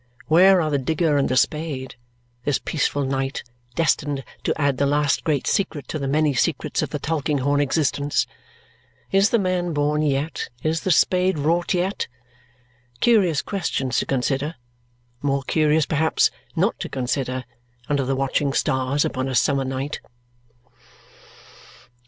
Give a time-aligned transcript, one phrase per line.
[0.25, 1.93] Where are the digger and the spade,
[2.43, 3.43] this peaceful night,
[3.75, 8.25] destined to add the last great secret to the many secrets of the Tulkinghorn existence?
[9.11, 12.07] Is the man born yet, is the spade wrought yet?
[12.99, 14.55] Curious questions to consider,
[15.21, 17.45] more curious perhaps not to consider,
[17.87, 20.01] under the watching stars upon a summer night.